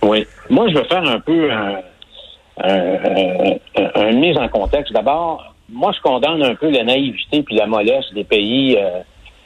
Oui. 0.01 0.25
Moi, 0.49 0.67
je 0.69 0.77
vais 0.77 0.85
faire 0.85 1.03
un 1.03 1.19
peu 1.19 1.49
une 2.65 4.19
mise 4.19 4.37
en 4.37 4.47
contexte. 4.47 4.91
D'abord, 4.93 5.53
moi, 5.69 5.91
je 5.95 6.01
condamne 6.01 6.41
un 6.43 6.55
peu 6.55 6.69
la 6.69 6.83
naïveté 6.83 7.43
puis 7.43 7.55
la 7.55 7.67
mollesse 7.67 8.05
des 8.13 8.23
pays, 8.23 8.77
euh, 8.77 9.01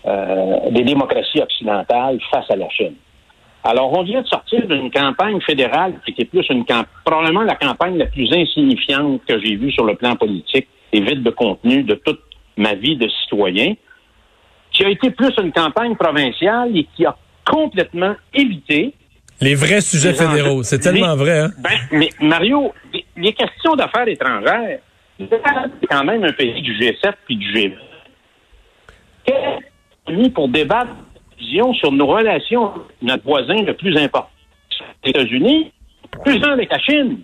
euh, 0.06 0.70
des 0.72 0.84
démocraties 0.84 1.42
occidentales 1.42 2.20
face 2.32 2.50
à 2.50 2.56
la 2.56 2.70
Chine. 2.70 2.96
Alors, 3.64 3.96
on 3.98 4.04
vient 4.04 4.22
de 4.22 4.28
sortir 4.28 4.66
d'une 4.68 4.90
campagne 4.90 5.40
fédérale 5.42 5.94
qui 6.04 6.12
était 6.12 6.26
plus 6.26 6.46
une 6.50 6.66
campagne, 6.66 6.86
probablement 7.06 7.42
la 7.42 7.56
campagne 7.56 7.98
la 7.98 8.08
plus 8.08 8.32
insignifiante 8.34 9.22
que 9.28 9.40
j'ai 9.40 9.56
vue 9.56 9.72
sur 9.72 9.86
le 9.86 9.96
plan 9.96 10.16
politique 10.16 10.68
et 10.94 11.00
vide 11.00 11.24
de 11.24 11.30
contenu 11.30 11.84
de 11.84 11.96
toute 11.96 12.22
ma 12.58 12.76
vie 12.76 12.98
de 12.98 13.08
citoyen, 13.08 13.74
qui 14.72 14.86
a 14.86 14.90
été 14.90 15.12
plus 15.12 15.34
une 15.42 15.52
campagne 15.52 15.96
provinciale 15.96 16.76
et 16.78 16.88
qui 16.96 17.06
a 17.06 17.16
complètement 17.46 18.16
évité 18.34 18.94
les 19.42 19.56
vrais 19.56 19.82
sujets 19.82 20.14
fédéraux. 20.14 20.62
C'est 20.62 20.78
tellement 20.78 21.16
vrai. 21.16 21.40
Hein? 21.40 21.50
Ben, 21.58 21.72
mais 21.92 22.10
Mario, 22.22 22.74
les, 23.18 23.34
questions 23.34 23.76
d'affaires 23.76 24.08
étrangères, 24.08 24.80
c'est 25.20 25.88
quand 25.90 26.04
même 26.04 26.24
un 26.24 26.32
pays 26.32 26.62
du 26.62 26.78
G7 26.78 27.14
puis 27.26 27.38
du 27.38 27.52
G20. 27.52 27.74
Quel 29.26 30.32
pour 30.34 30.48
débattre 30.48 30.92
sur 31.80 31.92
nos 31.92 32.08
relations 32.08 32.72
notre 33.02 33.24
voisin 33.24 33.64
le 33.64 33.74
plus 33.74 33.98
important, 33.98 34.30
les 35.04 35.10
États-Unis, 35.10 35.72
plus 36.24 36.44
avec 36.44 36.72
la 36.72 36.80
Chine. 36.80 37.20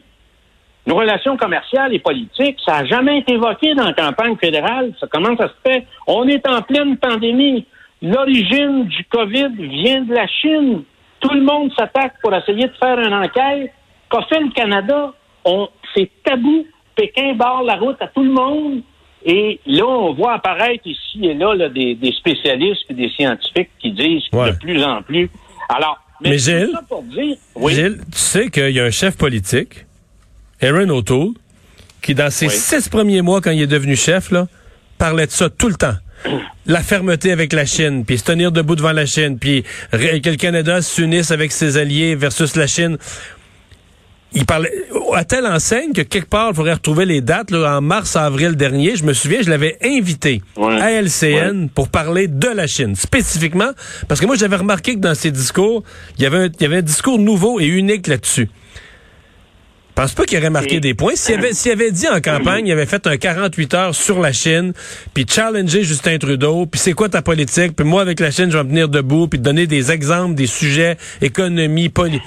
Nos 0.87 0.95
relations 0.95 1.35
commerciales 1.35 1.93
et 1.93 1.99
politiques, 1.99 2.57
ça 2.65 2.81
n'a 2.81 2.85
jamais 2.85 3.19
été 3.19 3.33
évoqué 3.33 3.75
dans 3.75 3.83
la 3.83 3.93
campagne 3.93 4.37
fédérale. 4.37 4.93
Ça, 5.01 5.07
comment 5.11 5.35
ça 5.35 5.49
se 5.49 5.69
fait? 5.69 5.85
On 6.07 6.25
est 6.29 6.47
en 6.47 6.61
pleine 6.61 6.95
pandémie. 6.95 7.65
L'origine 8.01 8.85
du 8.85 9.03
COVID 9.09 9.49
vient 9.57 10.03
de 10.03 10.13
la 10.13 10.27
Chine. 10.27 10.83
Tout 11.19 11.33
le 11.33 11.41
monde 11.41 11.71
s'attaque 11.77 12.13
pour 12.23 12.33
essayer 12.33 12.67
de 12.67 12.73
faire 12.79 12.97
une 12.99 13.13
enquête. 13.13 13.73
Qu'a 14.09 14.21
fait 14.29 14.39
le 14.39 14.49
Canada? 14.51 15.13
C'est 15.93 16.09
tabou. 16.23 16.65
Pékin 16.95 17.33
barre 17.33 17.63
la 17.63 17.75
route 17.75 17.97
à 17.99 18.07
tout 18.07 18.23
le 18.23 18.31
monde. 18.31 18.81
Et 19.25 19.59
là, 19.65 19.85
on 19.85 20.13
voit 20.13 20.35
apparaître 20.35 20.87
ici 20.87 21.25
et 21.25 21.33
là, 21.33 21.67
des, 21.67 22.13
spécialistes 22.17 22.85
et 22.89 22.93
des 22.93 23.09
scientifiques 23.09 23.71
qui 23.79 23.91
disent 23.91 24.23
de 24.31 24.57
plus 24.57 24.81
en 24.85 25.01
plus. 25.01 25.29
Alors, 25.67 25.97
mais, 26.21 26.37
Gilles, 26.37 26.71
Gilles, 27.67 27.97
tu 28.11 28.17
sais 28.17 28.49
qu'il 28.49 28.71
y 28.71 28.79
a 28.79 28.85
un 28.85 28.89
chef 28.89 29.17
politique 29.17 29.86
Aaron 30.61 30.89
O'Toole, 30.89 31.33
qui 32.01 32.15
dans 32.15 32.31
ses 32.31 32.49
six 32.49 32.89
premiers 32.89 33.21
mois, 33.21 33.41
quand 33.41 33.51
il 33.51 33.61
est 33.61 33.67
devenu 33.67 33.95
chef, 33.95 34.31
là, 34.31 34.47
parlait 34.97 35.27
de 35.27 35.31
ça 35.31 35.49
tout 35.49 35.67
le 35.67 35.75
temps. 35.75 35.95
La 36.65 36.81
fermeté 36.81 37.31
avec 37.31 37.53
la 37.53 37.65
Chine, 37.65 38.03
puis 38.05 38.17
se 38.17 38.23
tenir 38.23 38.51
debout 38.51 38.75
devant 38.75 38.91
la 38.91 39.05
Chine, 39.05 39.37
puis 39.37 39.63
que 39.91 40.29
le 40.29 40.35
Canada 40.35 40.81
s'unisse 40.81 41.31
avec 41.31 41.51
ses 41.51 41.77
alliés 41.77 42.15
versus 42.15 42.55
la 42.55 42.65
Chine. 42.65 42.97
Il 44.33 44.45
parlait 44.45 44.73
à 45.15 45.23
telle 45.23 45.45
enseigne 45.45 45.93
que 45.93 46.01
quelque 46.01 46.27
part, 46.27 46.49
il 46.51 46.55
faudrait 46.55 46.73
retrouver 46.73 47.05
les 47.05 47.21
dates. 47.21 47.53
en 47.53 47.81
mars-avril 47.81 48.55
dernier, 48.55 48.95
je 48.95 49.05
me 49.05 49.13
souviens, 49.13 49.41
je 49.41 49.49
l'avais 49.49 49.77
invité 49.81 50.41
à 50.57 50.91
LCN 50.91 51.69
pour 51.69 51.87
parler 51.87 52.27
de 52.27 52.47
la 52.47 52.67
Chine, 52.67 52.95
spécifiquement, 52.95 53.71
parce 54.07 54.19
que 54.19 54.25
moi, 54.25 54.35
j'avais 54.35 54.57
remarqué 54.57 54.95
que 54.95 54.99
dans 54.99 55.15
ses 55.15 55.31
discours, 55.31 55.83
il 56.17 56.23
y 56.23 56.25
avait 56.25 56.47
il 56.47 56.61
y 56.61 56.65
avait 56.65 56.77
un 56.77 56.81
discours 56.81 57.19
nouveau 57.19 57.59
et 57.59 57.65
unique 57.65 58.07
là-dessus. 58.07 58.49
Pense 59.97 60.13
pas 60.13 60.25
qu'il 60.25 60.37
aurait 60.37 60.51
marqué 60.51 60.79
des 60.79 60.93
points. 60.93 61.15
S'il 61.15 61.35
avait, 61.35 61.53
s'il 61.53 61.71
avait 61.71 61.89
dit 61.89 62.07
en 62.07 62.21
campagne, 62.21 62.67
il 62.67 62.71
avait 62.71 62.85
fait 62.85 63.07
un 63.07 63.17
48 63.17 63.73
heures 63.73 63.95
sur 63.95 64.19
la 64.19 64.31
Chine, 64.31 64.73
puis 65.15 65.25
challenger 65.27 65.83
Justin 65.83 66.19
Trudeau, 66.19 66.67
puis 66.67 66.79
c'est 66.79 66.93
quoi 66.93 67.09
ta 67.09 67.23
politique, 67.23 67.75
puis 67.75 67.83
moi 67.83 68.03
avec 68.03 68.19
la 68.19 68.29
Chine, 68.29 68.51
je 68.51 68.57
vais 68.57 68.63
me 68.63 68.69
tenir 68.69 68.89
debout, 68.89 69.27
puis 69.27 69.39
donner 69.39 69.65
des 69.65 69.91
exemples, 69.91 70.35
des 70.35 70.45
sujets, 70.45 70.97
économie, 71.19 71.89
politique. 71.89 72.21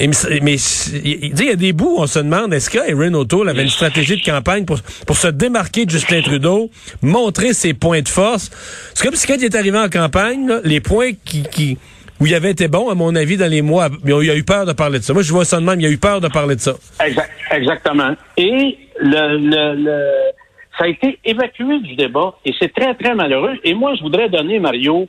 mais 0.00 0.56
il 1.04 1.44
y 1.44 1.48
a 1.48 1.54
des 1.54 1.72
bouts, 1.72 1.94
on 1.96 2.08
se 2.08 2.18
demande, 2.18 2.52
est-ce 2.52 2.70
que 2.70 2.78
Erin 2.78 3.14
O'Toole 3.14 3.50
avait 3.50 3.62
une 3.62 3.70
stratégie 3.70 4.16
de 4.16 4.24
campagne 4.24 4.64
pour, 4.64 4.80
pour 5.06 5.16
se 5.16 5.28
démarquer 5.28 5.86
de 5.86 5.90
Justin 5.90 6.22
Trudeau, 6.22 6.72
montrer 7.02 7.54
ses 7.54 7.72
points 7.72 8.02
de 8.02 8.08
force? 8.08 8.50
C'est 8.94 9.06
comme 9.06 9.14
si 9.14 9.28
quand 9.28 9.36
il 9.38 9.44
est 9.44 9.54
arrivé 9.54 9.78
en 9.78 9.88
campagne, 9.88 10.52
les 10.64 10.80
points 10.80 11.12
qui, 11.24 11.44
qui, 11.44 11.78
où 12.20 12.26
il 12.26 12.34
avait 12.34 12.50
été 12.50 12.68
bon, 12.68 12.88
à 12.90 12.94
mon 12.94 13.14
avis, 13.14 13.36
dans 13.36 13.50
les 13.50 13.62
mois. 13.62 13.88
Mais 14.04 14.12
il 14.22 14.30
a 14.30 14.36
eu 14.36 14.44
peur 14.44 14.66
de 14.66 14.72
parler 14.72 14.98
de 14.98 15.04
ça. 15.04 15.12
Moi, 15.12 15.22
je 15.22 15.32
vois 15.32 15.44
ça 15.44 15.60
de 15.60 15.64
même, 15.64 15.80
il 15.80 15.86
a 15.86 15.90
eu 15.90 15.98
peur 15.98 16.20
de 16.20 16.28
parler 16.28 16.56
de 16.56 16.60
ça. 16.60 16.74
exactement. 17.50 18.14
Et 18.36 18.78
le, 19.00 19.38
le, 19.38 19.74
le, 19.74 20.12
ça 20.78 20.84
a 20.84 20.88
été 20.88 21.18
évacué 21.24 21.80
du 21.80 21.96
débat 21.96 22.34
et 22.44 22.54
c'est 22.60 22.72
très, 22.74 22.94
très 22.94 23.14
malheureux. 23.14 23.58
Et 23.64 23.74
moi, 23.74 23.94
je 23.94 24.02
voudrais 24.02 24.28
donner, 24.28 24.58
Mario, 24.58 25.08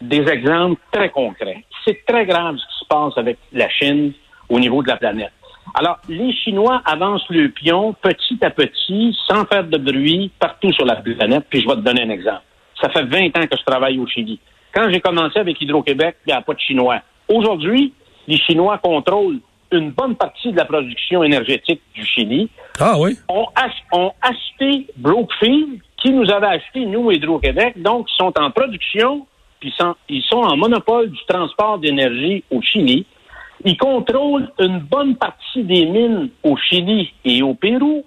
des 0.00 0.26
exemples 0.28 0.80
très 0.92 1.10
concrets. 1.10 1.64
C'est 1.84 2.04
très 2.06 2.26
grave 2.26 2.56
ce 2.56 2.66
qui 2.66 2.80
se 2.80 2.88
passe 2.88 3.16
avec 3.16 3.38
la 3.52 3.68
Chine 3.68 4.12
au 4.48 4.58
niveau 4.58 4.82
de 4.82 4.88
la 4.88 4.96
planète. 4.96 5.32
Alors, 5.74 5.98
les 6.08 6.32
Chinois 6.32 6.80
avancent 6.84 7.28
le 7.28 7.48
pion 7.48 7.94
petit 8.00 8.38
à 8.42 8.50
petit, 8.50 9.16
sans 9.28 9.44
faire 9.46 9.64
de 9.64 9.78
bruit, 9.78 10.30
partout 10.38 10.72
sur 10.72 10.84
la 10.84 10.96
planète. 10.96 11.44
Puis 11.50 11.62
je 11.62 11.66
vais 11.68 11.74
te 11.74 11.80
donner 11.80 12.02
un 12.02 12.10
exemple. 12.10 12.42
Ça 12.80 12.88
fait 12.90 13.04
20 13.04 13.26
ans 13.38 13.46
que 13.46 13.56
je 13.56 13.64
travaille 13.64 13.98
au 13.98 14.06
Chili. 14.06 14.38
Quand 14.76 14.90
j'ai 14.90 15.00
commencé 15.00 15.38
avec 15.38 15.58
Hydro-Québec, 15.58 16.16
il 16.26 16.30
n'y 16.30 16.34
a 16.34 16.42
pas 16.42 16.52
de 16.52 16.60
Chinois. 16.60 17.00
Aujourd'hui, 17.28 17.94
les 18.28 18.36
Chinois 18.36 18.76
contrôlent 18.76 19.40
une 19.72 19.90
bonne 19.90 20.16
partie 20.16 20.52
de 20.52 20.56
la 20.58 20.66
production 20.66 21.24
énergétique 21.24 21.80
du 21.94 22.04
Chili. 22.04 22.50
Ah 22.78 22.98
oui? 22.98 23.16
On 23.30 23.46
ont 23.92 24.12
acheté 24.20 24.86
Brookfield, 24.98 25.80
qui 25.96 26.10
nous 26.10 26.30
avait 26.30 26.48
acheté, 26.48 26.84
nous, 26.84 27.10
Hydro-Québec. 27.10 27.80
Donc, 27.80 28.06
ils 28.10 28.16
sont 28.22 28.34
en 28.38 28.50
production, 28.50 29.26
puis 29.60 29.72
ils 30.10 30.22
sont 30.22 30.42
en 30.42 30.58
monopole 30.58 31.10
du 31.10 31.20
transport 31.26 31.78
d'énergie 31.78 32.44
au 32.50 32.60
Chili. 32.60 33.06
Ils 33.64 33.78
contrôlent 33.78 34.50
une 34.58 34.80
bonne 34.80 35.16
partie 35.16 35.62
des 35.62 35.86
mines 35.86 36.28
au 36.42 36.54
Chili 36.58 37.14
et 37.24 37.42
au 37.42 37.54
Pérou. 37.54 38.04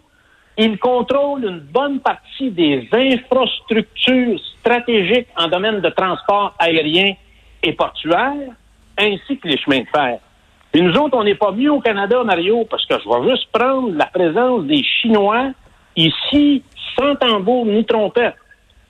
Il 0.62 0.78
contrôle 0.78 1.46
une 1.46 1.60
bonne 1.60 2.02
partie 2.02 2.52
des 2.52 2.86
infrastructures 2.92 4.38
stratégiques 4.60 5.30
en 5.38 5.48
domaine 5.48 5.80
de 5.80 5.88
transport 5.88 6.54
aérien 6.60 7.14
et 7.64 7.72
portuaire, 7.72 8.36
ainsi 8.98 9.38
que 9.38 9.48
les 9.48 9.58
chemins 9.58 9.80
de 9.80 9.88
fer. 9.88 10.20
Et 10.74 10.82
nous 10.82 10.94
autres, 10.98 11.16
on 11.18 11.24
n'est 11.24 11.36
pas 11.36 11.54
mieux 11.54 11.72
au 11.72 11.80
Canada, 11.80 12.26
Mario, 12.26 12.66
parce 12.66 12.86
que 12.86 12.96
je 13.02 13.08
vais 13.08 13.30
juste 13.30 13.50
prendre 13.54 13.96
la 13.96 14.08
présence 14.08 14.66
des 14.66 14.84
Chinois 14.84 15.52
ici, 15.96 16.62
sans 17.00 17.16
tambour 17.16 17.66
ni 17.66 17.86
trompette. 17.86 18.36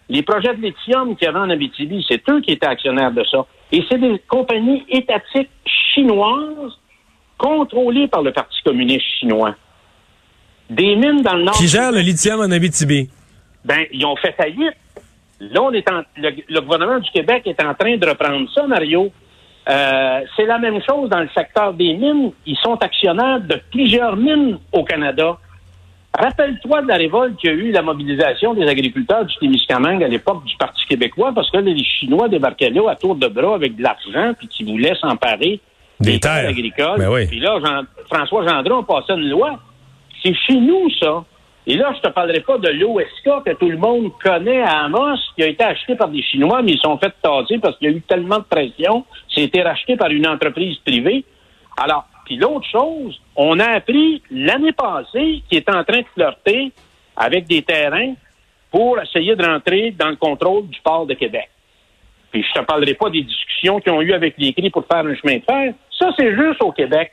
Les 0.09 0.23
projets 0.23 0.55
de 0.55 0.61
lithium 0.63 1.15
qu'il 1.15 1.27
y 1.27 1.29
avait 1.29 1.37
en 1.37 1.51
Abitibi, 1.51 2.03
c'est 2.09 2.27
eux 2.31 2.41
qui 2.41 2.53
étaient 2.53 2.65
actionnaires 2.65 3.11
de 3.11 3.23
ça. 3.25 3.45
Et 3.71 3.85
c'est 3.87 3.99
des 3.99 4.17
compagnies 4.27 4.83
étatiques 4.89 5.51
chinoises 5.93 6.79
contrôlées 7.37 8.07
par 8.07 8.23
le 8.23 8.31
Parti 8.31 8.57
communiste 8.63 9.05
chinois 9.19 9.53
des 10.69 10.95
mines 10.95 11.21
dans 11.21 11.35
le 11.35 11.43
nord. 11.43 11.55
Qui 11.55 11.67
gère 11.67 11.91
le 11.91 11.99
lithium 11.99 12.39
en 12.39 12.51
Abitibi? 12.51 13.09
Ben, 13.65 13.85
ils 13.91 14.05
ont 14.05 14.15
fait 14.15 14.33
faillite. 14.33 14.75
Là, 15.39 15.61
on 15.61 15.71
est 15.71 15.89
en, 15.89 16.01
le, 16.17 16.61
gouvernement 16.61 16.99
du 16.99 17.09
Québec 17.11 17.43
est 17.45 17.61
en 17.63 17.73
train 17.73 17.97
de 17.97 18.05
reprendre 18.07 18.47
ça, 18.53 18.67
Mario. 18.67 19.11
Euh, 19.69 20.21
c'est 20.35 20.45
la 20.45 20.57
même 20.57 20.81
chose 20.87 21.09
dans 21.09 21.19
le 21.19 21.29
secteur 21.35 21.73
des 21.73 21.93
mines. 21.93 22.31
Ils 22.45 22.57
sont 22.57 22.75
actionnaires 22.75 23.39
de 23.39 23.61
plusieurs 23.71 24.15
mines 24.15 24.57
au 24.71 24.83
Canada. 24.83 25.37
Rappelle-toi 26.17 26.81
de 26.81 26.87
la 26.87 26.95
révolte 26.95 27.37
qu'il 27.37 27.51
y 27.51 27.53
a 27.53 27.55
eu, 27.55 27.71
la 27.71 27.83
mobilisation 27.83 28.53
des 28.53 28.67
agriculteurs 28.67 29.25
du 29.25 29.35
Témiscamingue 29.37 30.03
à 30.03 30.07
l'époque 30.07 30.43
du 30.43 30.55
Parti 30.57 30.83
québécois, 30.87 31.31
parce 31.33 31.51
que 31.51 31.57
les 31.57 31.83
Chinois 31.83 32.27
débarquaient 32.27 32.71
là 32.71 32.89
à 32.89 32.95
tour 32.95 33.15
de 33.15 33.27
bras 33.27 33.55
avec 33.55 33.75
de 33.75 33.83
l'argent, 33.83 34.33
puis 34.37 34.47
qui 34.47 34.63
voulaient 34.63 34.95
s'emparer 34.99 35.59
des, 35.99 36.19
terres 36.19 36.49
agricoles. 36.49 36.97
Ben 36.97 37.27
puis 37.27 37.39
là, 37.39 37.59
François 38.11 38.47
Gendron 38.47 38.83
passé 38.83 39.13
une 39.13 39.29
loi 39.29 39.59
c'est 40.23 40.33
chez 40.33 40.55
nous, 40.55 40.89
ça. 40.99 41.23
Et 41.67 41.75
là, 41.75 41.93
je 41.95 42.01
te 42.01 42.11
parlerai 42.11 42.39
pas 42.39 42.57
de 42.57 42.69
l'OSK 42.69 43.43
que 43.45 43.53
tout 43.53 43.69
le 43.69 43.77
monde 43.77 44.11
connaît 44.23 44.61
à 44.61 44.85
Amos, 44.85 45.17
qui 45.35 45.43
a 45.43 45.47
été 45.47 45.63
acheté 45.63 45.95
par 45.95 46.07
des 46.09 46.23
Chinois, 46.23 46.61
mais 46.63 46.71
ils 46.71 46.79
sont 46.79 46.97
fait 46.97 47.13
tasser 47.21 47.59
parce 47.59 47.77
qu'il 47.77 47.91
y 47.91 47.93
a 47.93 47.95
eu 47.95 48.01
tellement 48.01 48.39
de 48.39 48.43
pression. 48.43 49.05
Été 49.37 49.61
racheté 49.61 49.95
par 49.95 50.09
une 50.09 50.27
entreprise 50.27 50.77
privée. 50.79 51.23
Alors, 51.77 52.05
puis 52.25 52.35
l'autre 52.35 52.67
chose, 52.69 53.21
on 53.37 53.57
a 53.59 53.67
appris 53.67 54.21
l'année 54.29 54.73
passée 54.73 55.41
qu'il 55.47 55.59
est 55.59 55.69
en 55.69 55.83
train 55.85 55.99
de 55.99 56.07
flirter 56.13 56.71
avec 57.15 57.47
des 57.47 57.61
terrains 57.61 58.15
pour 58.69 58.99
essayer 58.99 59.35
de 59.35 59.45
rentrer 59.45 59.91
dans 59.91 60.09
le 60.09 60.17
contrôle 60.17 60.67
du 60.67 60.79
port 60.81 61.05
de 61.05 61.13
Québec. 61.13 61.49
Puis 62.31 62.43
je 62.43 62.59
te 62.59 62.65
parlerai 62.65 62.95
pas 62.95 63.09
des 63.09 63.21
discussions 63.21 63.79
qu'ils 63.79 63.93
ont 63.93 64.01
eues 64.01 64.13
avec 64.13 64.35
les 64.37 64.53
CRI 64.53 64.69
pour 64.69 64.85
faire 64.85 65.05
un 65.05 65.15
chemin 65.15 65.37
de 65.37 65.43
fer. 65.43 65.73
Ça, 65.97 66.09
c'est 66.17 66.35
juste 66.35 66.61
au 66.61 66.71
Québec. 66.71 67.11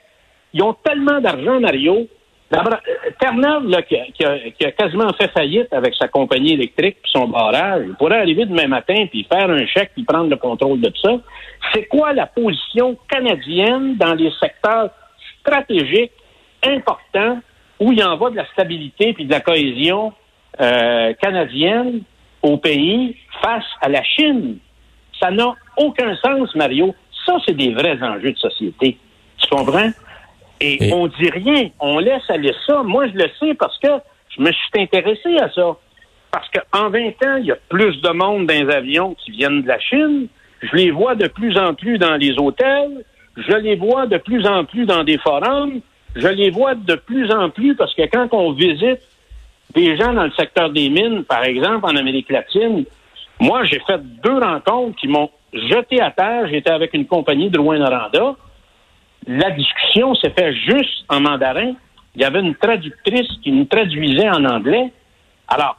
Ils 0.52 0.62
ont 0.62 0.74
tellement 0.74 1.20
d'argent, 1.20 1.60
Mario, 1.60 2.08
D'abord, 2.50 2.78
Terre-Neuve, 3.18 3.82
qui, 3.88 4.24
a, 4.24 4.70
quasiment 4.70 5.12
fait 5.14 5.30
faillite 5.32 5.72
avec 5.72 5.94
sa 5.96 6.06
compagnie 6.06 6.52
électrique 6.52 6.98
puis 7.02 7.10
son 7.12 7.26
barrage, 7.26 7.84
il 7.86 7.94
pourrait 7.94 8.20
arriver 8.20 8.46
demain 8.46 8.68
matin 8.68 9.06
puis 9.10 9.26
faire 9.30 9.50
un 9.50 9.66
chèque 9.66 9.90
puis 9.94 10.04
prendre 10.04 10.30
le 10.30 10.36
contrôle 10.36 10.80
de 10.80 10.88
tout 10.88 11.00
ça. 11.02 11.16
C'est 11.72 11.86
quoi 11.86 12.12
la 12.12 12.26
position 12.26 12.96
canadienne 13.08 13.96
dans 13.96 14.14
les 14.14 14.30
secteurs 14.40 14.90
stratégiques 15.40 16.12
importants 16.64 17.40
où 17.80 17.90
il 17.90 18.02
en 18.04 18.16
va 18.16 18.30
de 18.30 18.36
la 18.36 18.46
stabilité 18.52 19.12
puis 19.12 19.24
de 19.24 19.32
la 19.32 19.40
cohésion 19.40 20.12
euh, 20.60 21.14
canadienne 21.14 22.02
au 22.42 22.58
pays 22.58 23.16
face 23.42 23.66
à 23.80 23.88
la 23.88 24.04
Chine? 24.04 24.58
Ça 25.20 25.32
n'a 25.32 25.52
aucun 25.76 26.14
sens, 26.16 26.54
Mario. 26.54 26.94
Ça, 27.24 27.38
c'est 27.44 27.56
des 27.56 27.74
vrais 27.74 28.00
enjeux 28.00 28.32
de 28.32 28.38
société. 28.38 28.98
Tu 29.38 29.48
comprends? 29.48 29.90
Et, 30.60 30.92
on 30.92 31.06
dit 31.06 31.30
rien, 31.30 31.68
on 31.80 31.98
laisse 31.98 32.28
aller 32.28 32.54
ça. 32.66 32.82
Moi, 32.82 33.06
je 33.08 33.14
le 33.14 33.28
sais 33.38 33.54
parce 33.54 33.78
que 33.78 33.88
je 34.36 34.42
me 34.42 34.50
suis 34.52 34.70
intéressé 34.78 35.36
à 35.38 35.50
ça. 35.50 35.76
Parce 36.30 36.48
qu'en 36.50 36.90
20 36.90 37.08
ans, 37.24 37.36
il 37.38 37.46
y 37.46 37.52
a 37.52 37.58
plus 37.68 38.00
de 38.00 38.10
monde 38.10 38.46
dans 38.46 38.54
les 38.66 38.74
avions 38.74 39.14
qui 39.14 39.30
viennent 39.32 39.62
de 39.62 39.68
la 39.68 39.78
Chine. 39.78 40.28
Je 40.62 40.74
les 40.74 40.90
vois 40.90 41.14
de 41.14 41.28
plus 41.28 41.56
en 41.58 41.74
plus 41.74 41.98
dans 41.98 42.16
les 42.16 42.38
hôtels. 42.38 43.04
Je 43.36 43.56
les 43.56 43.76
vois 43.76 44.06
de 44.06 44.16
plus 44.16 44.46
en 44.46 44.64
plus 44.64 44.86
dans 44.86 45.04
des 45.04 45.18
forums. 45.18 45.80
Je 46.14 46.28
les 46.28 46.50
vois 46.50 46.74
de 46.74 46.94
plus 46.94 47.30
en 47.30 47.50
plus 47.50 47.74
parce 47.76 47.94
que 47.94 48.02
quand 48.02 48.28
on 48.32 48.52
visite 48.52 49.00
des 49.74 49.96
gens 49.98 50.14
dans 50.14 50.24
le 50.24 50.32
secteur 50.32 50.70
des 50.70 50.88
mines, 50.88 51.24
par 51.24 51.44
exemple 51.44 51.84
en 51.84 51.96
Amérique 51.96 52.30
latine, 52.30 52.84
moi, 53.38 53.64
j'ai 53.64 53.80
fait 53.80 54.00
deux 54.22 54.38
rencontres 54.38 54.96
qui 54.96 55.08
m'ont 55.08 55.30
jeté 55.52 56.00
à 56.00 56.10
terre. 56.10 56.48
J'étais 56.48 56.70
avec 56.70 56.94
une 56.94 57.06
compagnie 57.06 57.50
de 57.50 57.58
Rouen-Noranda 57.58 58.36
la 59.26 59.50
discussion 59.50 60.14
s'est 60.14 60.30
faite 60.30 60.54
juste 60.54 61.04
en 61.08 61.20
mandarin. 61.20 61.72
Il 62.14 62.22
y 62.22 62.24
avait 62.24 62.40
une 62.40 62.54
traductrice 62.54 63.28
qui 63.42 63.52
nous 63.52 63.64
traduisait 63.64 64.28
en 64.28 64.44
anglais. 64.44 64.92
Alors, 65.48 65.76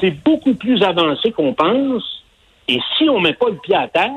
c'est 0.00 0.10
beaucoup 0.10 0.54
plus 0.54 0.82
avancé 0.82 1.32
qu'on 1.32 1.54
pense. 1.54 2.02
Et 2.68 2.78
si 2.96 3.08
on 3.08 3.20
met 3.20 3.34
pas 3.34 3.48
le 3.50 3.56
pied 3.56 3.74
à 3.74 3.88
terre, 3.88 4.10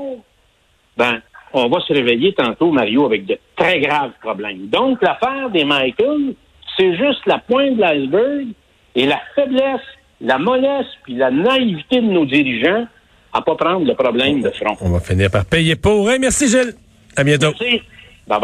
ben, 0.97 1.21
on 1.53 1.67
va 1.67 1.79
se 1.81 1.93
réveiller 1.93 2.33
tantôt, 2.33 2.71
Mario, 2.71 3.05
avec 3.05 3.25
de 3.25 3.37
très 3.55 3.79
graves 3.79 4.11
problèmes. 4.21 4.67
Donc, 4.67 5.01
l'affaire 5.01 5.49
des 5.49 5.65
Michael, 5.65 6.35
c'est 6.77 6.95
juste 6.95 7.25
la 7.25 7.39
pointe 7.39 7.75
de 7.75 7.81
l'iceberg 7.81 8.47
et 8.95 9.05
la 9.05 9.19
faiblesse, 9.35 9.81
la 10.21 10.37
mollesse 10.37 10.87
puis 11.03 11.15
la 11.15 11.31
naïveté 11.31 12.01
de 12.01 12.07
nos 12.07 12.25
dirigeants 12.25 12.87
à 13.33 13.41
pas 13.41 13.55
prendre 13.55 13.85
le 13.85 13.93
problème 13.95 14.41
de 14.41 14.49
front. 14.51 14.77
On 14.81 14.91
va 14.91 14.99
finir 14.99 15.29
par 15.29 15.45
payer 15.45 15.75
pour. 15.75 16.09
Merci, 16.19 16.47
Gilles. 16.47 16.73
À 17.17 17.23
bientôt. 17.23 17.53
Merci. 17.59 17.81